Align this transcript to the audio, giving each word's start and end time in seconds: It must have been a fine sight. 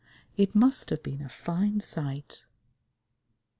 It 0.35 0.55
must 0.55 0.89
have 0.89 1.03
been 1.03 1.21
a 1.21 1.29
fine 1.29 1.79
sight. 1.79 2.41